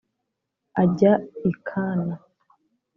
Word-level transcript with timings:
ajya 0.83 1.11
i 1.49 1.51
Kana 1.67 2.15